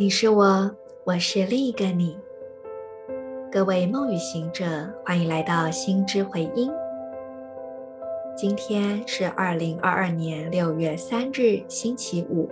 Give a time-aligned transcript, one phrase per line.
[0.00, 0.74] 你是我，
[1.04, 2.18] 我是另一个你。
[3.52, 4.64] 各位梦与行者，
[5.04, 6.72] 欢迎来到心之回音。
[8.34, 12.48] 今天是二零二二年六月三日，星期五，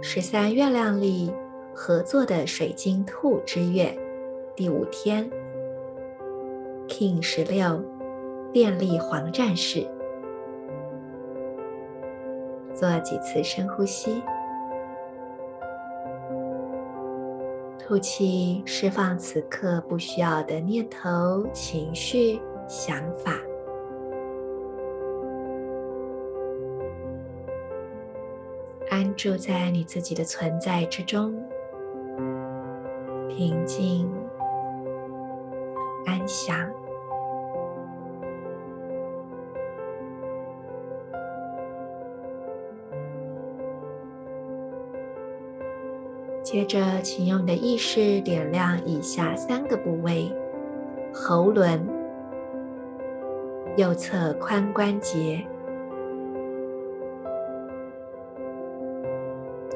[0.00, 1.32] 十三月亮里
[1.72, 3.96] 合作的水晶兔之月
[4.56, 5.30] 第五天
[6.88, 7.80] ，King 十六，
[8.52, 9.86] 电力黄战士，
[12.74, 14.20] 做几次深呼吸。
[17.90, 23.34] 吐气，释放此刻不需要的念头、情绪、想法。
[28.90, 31.34] 安住在你自己的存在之中，
[33.28, 34.08] 平静、
[36.06, 36.70] 安详。
[46.52, 50.34] 接着，请用你的意识点亮以下三个部位：
[51.14, 51.80] 喉轮、
[53.76, 55.46] 右侧髋关节、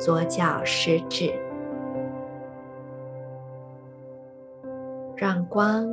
[0.00, 1.30] 左脚食指。
[5.14, 5.86] 让光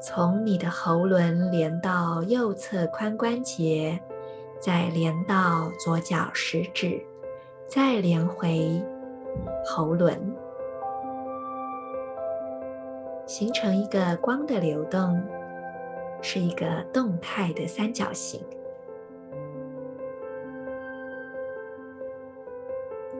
[0.00, 4.00] 从你的喉轮连到右侧髋关节，
[4.58, 6.98] 再连到左脚食指，
[7.68, 8.82] 再连回。
[9.64, 10.18] 喉轮
[13.26, 15.22] 形成一个光的流动，
[16.20, 18.44] 是一个动态的三角形。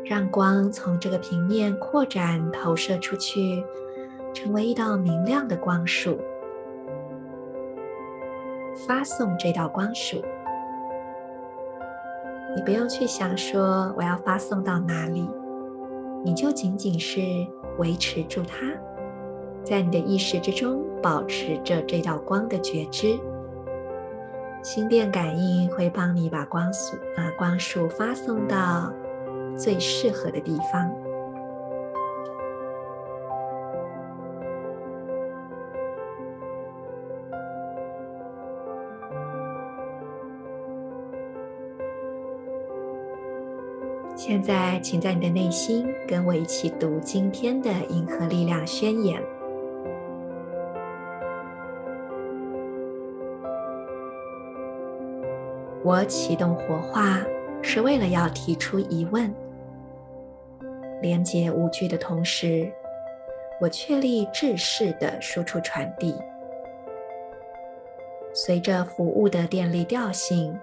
[0.04, 3.64] 让光从这个平面扩展、投射出去，
[4.34, 6.18] 成为一道明亮的光束。
[8.86, 10.22] 发送这道光束，
[12.54, 15.26] 你不用去想说我要发送到哪里。
[16.24, 17.20] 你就仅仅是
[17.78, 18.72] 维持住它，
[19.64, 23.18] 在你的意识之中保持着这道光的觉知。
[24.62, 28.92] 心电感应会帮你把光速，把光束发送到
[29.56, 30.88] 最适合的地方。
[44.24, 49.20] 现在，请在你的内心跟我一起读今天的银河力量宣言。
[55.82, 57.18] 我启动活化，
[57.62, 59.34] 是为了要提出疑问，
[61.00, 62.70] 连接无惧的同时，
[63.60, 66.14] 我确立制式的输出传递，
[68.32, 70.56] 随着服务的电力调性。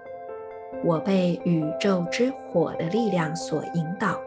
[0.83, 4.19] 我被宇宙之火的力量所引导。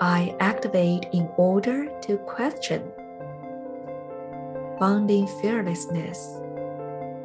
[0.00, 2.82] I activate in order to question.
[4.78, 6.40] Bonding fearlessness.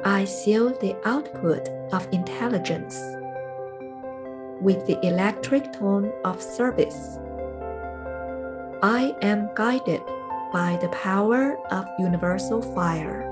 [0.04, 3.00] I seal the output of intelligence
[4.60, 7.18] with the electric tone of service.
[8.82, 10.02] I am guided
[10.52, 13.27] by the power of universal fire.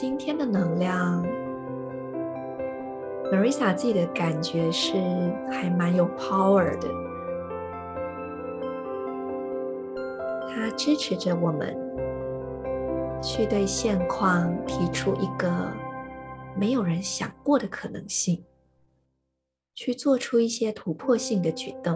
[0.00, 1.22] 今天的能量
[3.30, 4.94] ，Marisa 自己的感觉是
[5.50, 6.88] 还蛮有 power 的。
[10.48, 11.76] 它支持着我们
[13.22, 15.52] 去对现况提出一个
[16.56, 18.42] 没有人想过的可能性，
[19.74, 21.94] 去做出一些突破性的举动。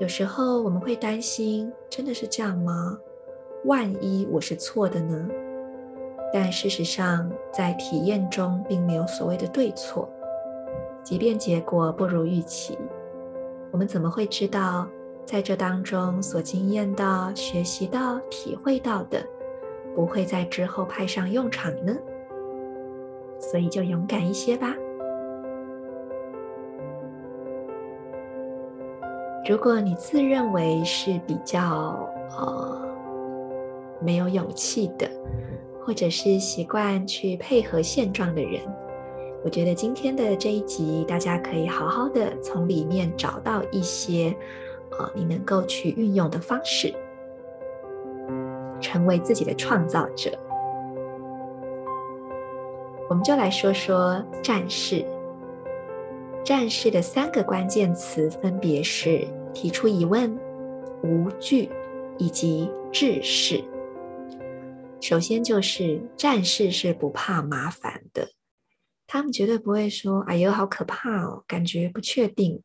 [0.00, 2.98] 有时候我们会担心，真的是这样吗？
[3.64, 5.28] 万一我是错的呢？
[6.32, 10.08] 但事实上，在体验中并没有所谓的对错。
[11.04, 12.76] 即便结果不如预期，
[13.70, 14.88] 我们怎么会知道
[15.24, 19.24] 在这当中所经验到、学习到、体会到的，
[19.94, 21.96] 不会在之后派上用场呢？
[23.38, 24.74] 所以就勇敢一些吧。
[29.48, 32.91] 如果你自认为是比较呃。
[34.04, 35.08] 没有勇气的，
[35.84, 38.60] 或者是习惯去配合现状的人，
[39.44, 44.34] 我觉得今天的这一集，大家可以好好的从里面找到一些，
[44.98, 46.94] 呃，你能够去运用的方式，
[48.80, 50.30] 成为自己的创造者。
[53.08, 55.04] 我们就来说说战士。
[56.44, 60.36] 战士的三个关键词分别是提出疑问、
[61.04, 61.68] 无惧
[62.18, 63.62] 以及志士。
[65.02, 68.34] 首先就是战士是不怕麻烦的，
[69.08, 72.62] 他们绝对不会说：“哎呦，好可怕哦，感觉不确定。”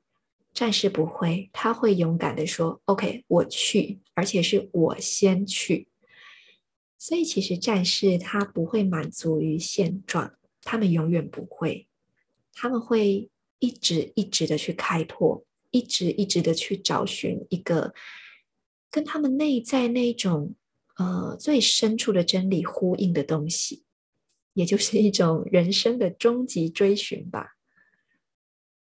[0.53, 5.87] 战士不会，他会勇敢的说：“OK，我去，而且是我先去。”
[6.99, 11.87] 所以其实战士他不会满足于现状，他们永远不会，
[12.53, 13.29] 他们会。
[13.59, 17.91] 一直一直的去开拓，一直一直的去找寻一个
[18.91, 20.53] 跟他们内在那种
[20.97, 23.85] 呃最深处的真理呼应的东西，
[24.53, 27.55] 也就是一种人生的终极追寻吧。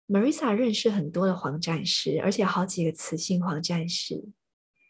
[0.06, 4.24] Marissa 认识很多的黄战士，而且好几个雌性黄战士，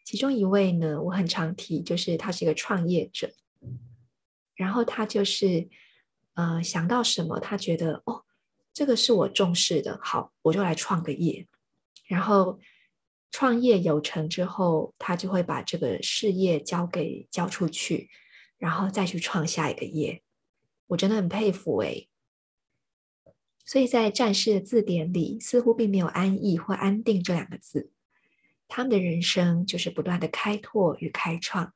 [0.05, 3.33] 其中一位呢，我很常提，就是他是一个创业者，
[4.55, 5.69] 然后他就是
[6.35, 8.25] 呃想到什么，他觉得哦。
[8.75, 11.49] 这个是我重视的，好，我就来创个业，
[12.07, 12.61] 然后
[13.31, 18.09] 创业有成之后，他就会把这个事业交给交出去，
[18.57, 20.23] 然后再去创下一个业。
[20.89, 22.09] 我真的很佩服诶。
[23.65, 27.93] 所以在战士的字典里，似乎并没有安逸或安定这两个字，
[28.67, 31.75] 他们的人生就是不断的开拓与开创。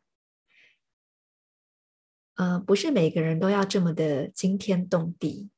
[2.36, 5.50] 呃，不是每个人都要这么的惊天动地。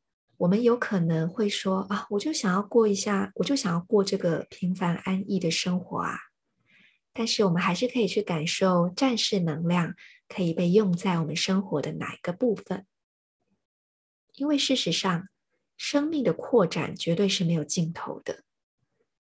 [0.44, 6.18] 我们有可能会说啊，我就想要过一下，我就想要过这个平凡安逸的生活啊。
[7.14, 9.94] 但是我们还是可以去感受战士能量
[10.28, 12.86] 可以被用在我们生活的哪一个部分。
[14.34, 15.28] 因为事实上，
[15.78, 18.44] 生命的扩展绝对是没有尽头的。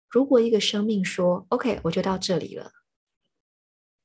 [0.10, 2.74] 如果一个生命说 “OK，我就到这里了”，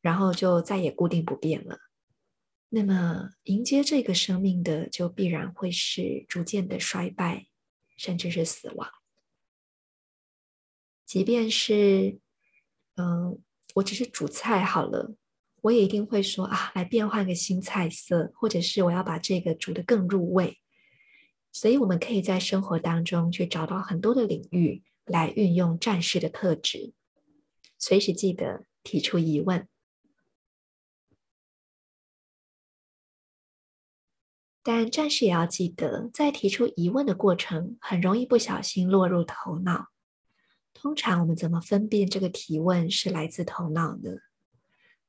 [0.01, 1.90] 然后就再也固定不变了。
[2.73, 7.49] 那么，迎接这个生命的，就必然会是逐渐的衰败，
[7.97, 8.89] 甚至是死亡。
[11.05, 12.21] 即便是，
[12.95, 13.43] 嗯，
[13.75, 15.17] 我只是煮菜好了，
[15.63, 20.61] 我也一定会说啊，来变换个新菜色，或者是我要把这个煮得更入味。
[21.51, 26.93] 所以，我们可以在生活当中去找到很多的领域来运用战士的特质，
[27.77, 29.67] 随时记得提出疑问。
[34.73, 39.89] 但战士也要记得，在提出疑问的过程，很容易不小心落入头脑。
[40.73, 44.13] 通常我们怎么分辨这个提问是来自头脑呢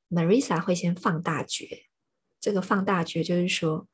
[0.10, 1.86] ？Marisa 会先放大觉，
[2.40, 3.88] 这个放大觉就是说，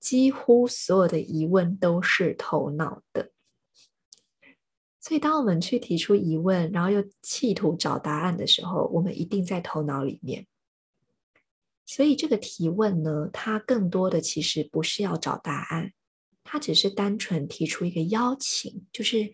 [0.00, 3.32] 几乎所有的疑问都是头脑的。
[4.98, 10.46] 所以，当我们去提出疑问，然后又企图找答案的时候，我们一定在头脑里面。
[11.86, 15.92] 所以这个提问呢，它更多的其实不是要找答案，
[16.42, 19.32] 它只是单纯提出一个邀请，就是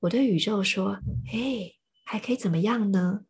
[0.00, 0.98] 我对宇宙说
[1.30, 3.20] ：“嘿，还可以怎么样呢？”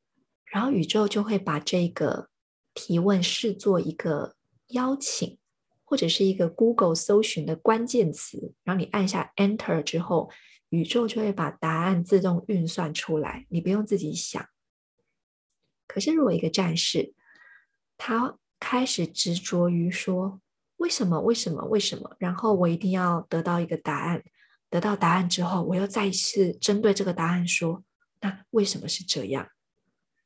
[0.46, 2.30] 然后宇宙就会把这个
[2.74, 4.36] 提问视作一个
[4.68, 5.38] 邀请，
[5.84, 10.30] 或者是一个 Google 搜寻的关键词，然后你按下 Enter 之后，
[10.70, 14.46] 宇宙就会把答案自动运算出来，你不用自己想。
[15.86, 17.14] 可是如果一个战士，
[17.98, 20.40] 他开始执着于说
[20.76, 24.22] 为什么为什么为什么，然后我一定要得到一个答案。
[24.70, 27.82] 得到答案之后，我又再一次针对这个答案说：
[28.20, 29.48] 那为什么是这样？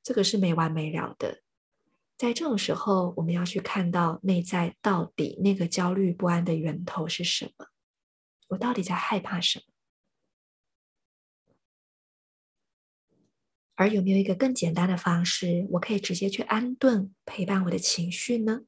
[0.03, 1.41] 这个是没完没了的。
[2.19, 7.67] 在这种时候，我们要去看到内在到底那个焦虑不安的源头是什么？
[8.49, 9.65] 我到底在害怕什么？
[13.77, 18.63] 而有没有一个更简单的方式，我可以直接去安顿陪伴我的情绪呢？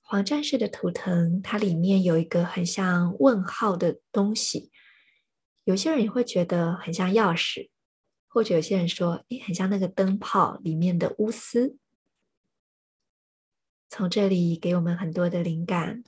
[0.00, 4.72] 黄战士的图腾，它里面有一个很像问号的东西，
[5.62, 7.68] 有些人也会觉得很像钥匙，
[8.26, 11.76] 或者有些人说，诶，很像那个灯泡里面的钨丝。
[13.88, 16.02] 从这里给我们很多的灵感。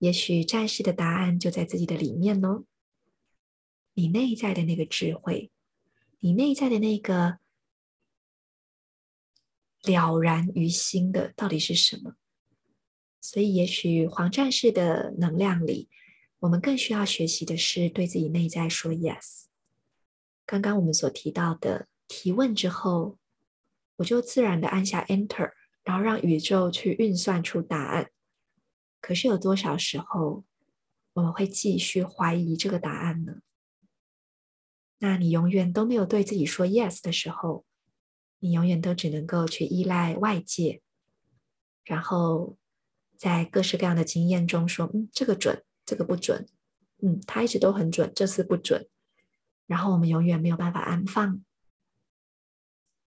[0.00, 2.64] 也许战士的答案就在自己的里面哦。
[3.94, 5.52] 你内在的那个智慧，
[6.20, 7.38] 你内在的那个
[9.82, 12.14] 了然于心的，到底是什么？
[13.20, 15.90] 所以，也许黄战士的能量里，
[16.38, 19.44] 我们更需要学习的是对自己内在说 “yes”。
[20.46, 23.18] 刚刚我们所提到的提问之后，
[23.96, 25.50] 我就自然的按下 Enter，
[25.84, 28.10] 然后让宇宙去运算出答案。
[29.00, 30.44] 可是有多少时候
[31.14, 33.40] 我们会继续怀疑这个答案呢？
[34.98, 37.64] 那你永远都没有对自己说 yes 的时候，
[38.38, 40.82] 你永远都只能够去依赖外界，
[41.84, 42.58] 然后
[43.16, 46.46] 在各式各样的经验中说，嗯，这个准，这个不准，
[47.02, 48.88] 嗯，它一直都很准，这次不准，
[49.66, 51.42] 然后我们永远没有办法安放，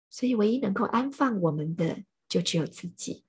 [0.09, 3.23] 所以唯一能够安放我们的，就只有自己。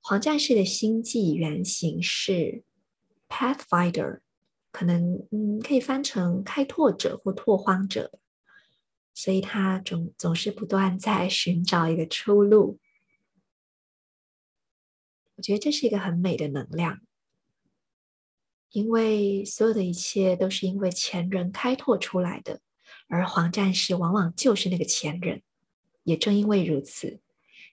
[0.00, 2.64] 黄战士的星际原型是
[3.28, 4.20] Pathfinder，
[4.72, 8.18] 可能嗯可以翻成开拓者或拓荒者。
[9.12, 12.78] 所以他总总是不断在寻找一个出路。
[15.36, 17.00] 我觉得这是一个很美的能量，
[18.70, 22.60] 因为所有的一切都是因为前人开拓出来的，
[23.08, 25.42] 而黄战士往往就是那个前人。
[26.04, 27.20] 也正因为如此，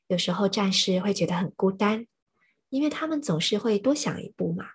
[0.07, 2.07] 有时候战士会觉得很孤单，
[2.69, 4.65] 因为他们总是会多想一步嘛，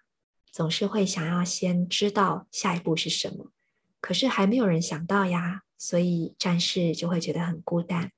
[0.50, 3.52] 总是会想要先知道下一步是什么，
[4.00, 5.62] 可是还没有人想到呀。
[5.76, 8.12] 所以战士就会觉得很孤单。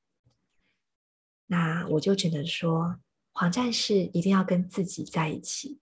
[1.47, 3.01] 那我就只能说，
[3.33, 5.79] 黄战士一定要跟自己在一起，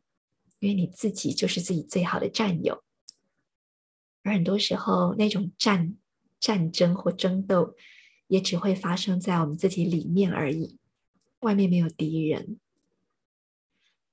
[0.61, 2.85] 因为你自己就是自己最好的战友。
[4.23, 5.97] 而很多时候，那种战
[6.39, 7.75] 战争或争斗，
[8.29, 10.79] 也只会发生在我们自己里面而已，
[11.41, 12.61] 外面没有敌人。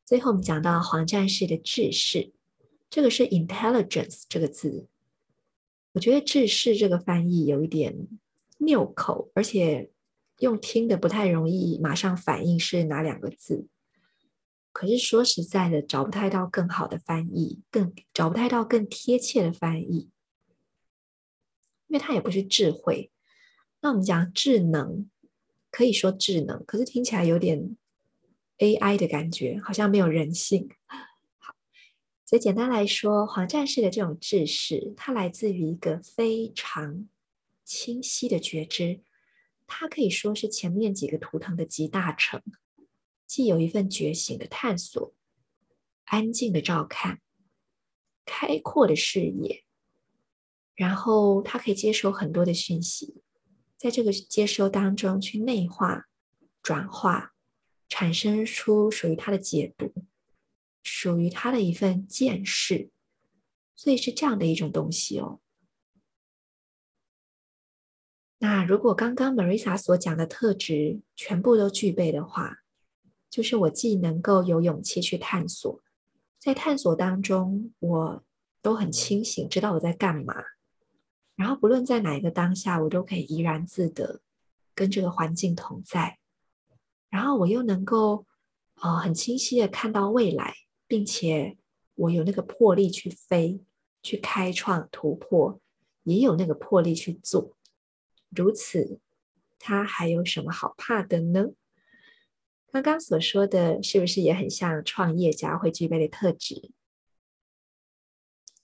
[0.09, 2.31] 最后，我们讲到黄战士的智识，
[2.89, 4.87] 这个是 intelligence 这个字。
[5.91, 8.07] 我觉得“智识”这个翻译有一点
[8.57, 9.91] 拗口，而且
[10.39, 13.67] 用听的不太容易马上反应是哪两个字。
[14.71, 20.09] 可是说实在的，找不太到更好的翻译，更找不太到更贴切的翻译，
[21.85, 23.11] 因为它也不是智慧。
[23.81, 25.07] 那我们讲智能，
[25.69, 27.77] 可以说智能，可是听起来有点
[28.59, 30.69] AI 的感觉，好像没有人性。
[32.25, 37.07] 所以简单来说，黄战士的这种智识，它来自于一个非常
[37.65, 39.01] 清晰的觉知。
[39.65, 42.41] 它可以说是前面几个图腾的集大成，
[43.25, 45.13] 既有一份觉醒的探索，
[46.05, 47.21] 安静的照看，
[48.25, 49.63] 开阔的视野，
[50.75, 53.21] 然后它可以接收很多的讯息，
[53.77, 56.05] 在这个接收当中去内化、
[56.61, 57.33] 转化，
[57.89, 59.91] 产生出属于他的解读。
[60.81, 62.89] 属于他的一份见识，
[63.75, 65.41] 所以是这样的一种东西哦。
[68.39, 72.59] 那如果刚刚 Marisa 所讲的特质全部都具备的话，
[73.29, 75.83] 就是我既能够有勇气去探索，
[76.39, 78.23] 在探索当中我
[78.61, 80.33] 都很清醒，知道我在干嘛，
[81.35, 84.21] 然后不论在哪一个当下，我都可以怡然自得，
[84.73, 86.17] 跟这个环境同在，
[87.09, 88.25] 然后我又能够
[88.75, 90.55] 呃很清晰的看到未来。
[90.89, 91.55] 并且
[91.93, 93.63] 我有那个魄力去飞，
[94.01, 95.61] 去开创突破，
[96.01, 97.55] 也有那个魄力去做。
[98.31, 98.99] 如此，
[99.59, 101.49] 他还有什么好怕的呢？
[102.71, 106.71] 刚刚所说的是不是也很像创业家会具备的特质？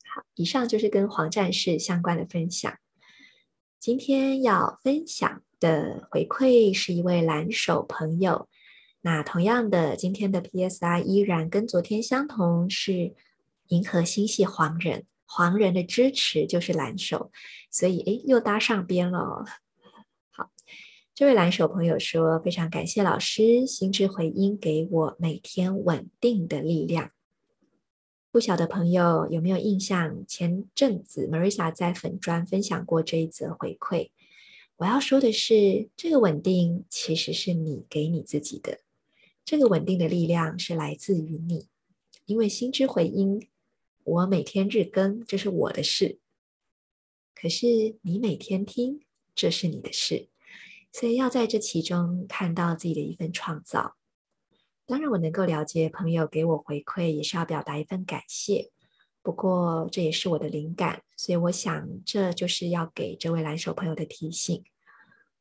[0.03, 2.75] 好，以上就是跟黄战士相关的分享。
[3.79, 8.47] 今天要分享的回馈是一位蓝手朋友。
[9.01, 13.15] 那同样的，今天的 PSI 依然跟昨天相同，是
[13.69, 17.31] 银河星系黄人，黄人的支持就是蓝手，
[17.71, 19.43] 所以诶，又搭上边了。
[20.29, 20.51] 好，
[21.15, 27.09] 这位蓝手朋友说，非常感谢老师心之回音给我每天稳定的力量。
[28.31, 30.25] 不晓得朋友有没有印象？
[30.27, 34.09] 前阵子 Marisa 在粉专分享过这一则回馈。
[34.77, 38.81] 我要说的是，这个稳定其实是你给你自己的。
[39.45, 41.69] 这个稳定的力量是来自于你，
[42.25, 43.47] 因为心之回音，
[44.03, 46.19] 我每天日更，这是我的事。
[47.33, 48.99] 可是你每天听，
[49.33, 50.27] 这是你的事。
[50.91, 53.95] 所以要在这其中看到自己的一份创造。
[54.85, 58.71] 当然，我能够了解朋友给我回馈，也是要表达一份感谢。
[59.25, 64.63] 不过这也是我的灵感，所以我想这就是要给这位蓝手朋友的提醒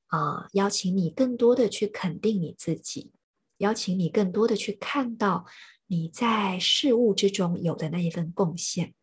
[0.06, 3.12] 啊、邀请你更多的去肯定你自己。
[3.58, 5.44] 邀请你更多的去看到
[5.86, 8.94] 你在事物之中有的那一份贡献。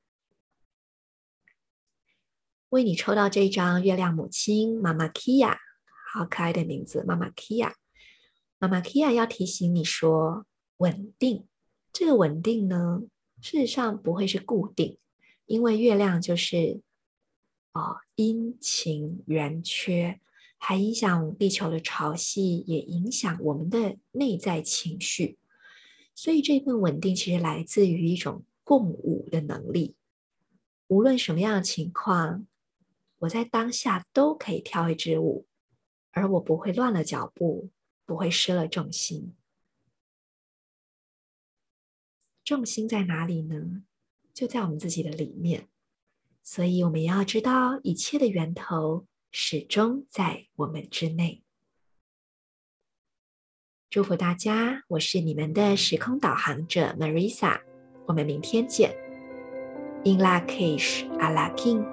[2.69, 5.57] 为你抽到这张月亮母亲妈妈 Kia，
[6.11, 7.73] 好可爱的名字，妈妈 Kia。
[8.57, 10.47] 妈妈 Kia 要提醒你说，
[10.77, 11.45] 稳定，
[11.93, 13.03] 这个稳定呢，
[13.41, 14.97] 事实上不会是固定，
[15.47, 16.79] 因为月亮就是
[17.71, 20.21] 啊阴晴圆缺，
[20.57, 25.37] 还影响地球的潮汐，也影响我们的内在情绪。
[26.13, 29.95] 所以这份稳定其实来自于一种共舞的能力。
[30.87, 32.45] 无论什么样的情况，
[33.19, 35.47] 我在当下都可以跳一支舞，
[36.11, 37.69] 而我不会乱了脚步，
[38.05, 39.33] 不会失了重心。
[42.51, 43.83] 重心在哪里呢？
[44.33, 45.69] 就在我们自己的里面。
[46.43, 51.43] 所以，我们要知道，一切的源头始终在我们之内。
[53.89, 57.61] 祝福大家，我是你们的时空导航者 Marisa，
[58.05, 58.93] 我们明天见。
[60.03, 61.85] In Lak'ech Ala K'in